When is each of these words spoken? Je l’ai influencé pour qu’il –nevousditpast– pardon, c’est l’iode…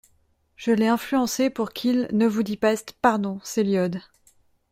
Je 0.55 0.71
l’ai 0.71 0.87
influencé 0.87 1.51
pour 1.51 1.73
qu’il 1.73 2.07
–nevousditpast– 2.11 2.93
pardon, 3.03 3.39
c’est 3.43 3.61
l’iode… 3.61 4.01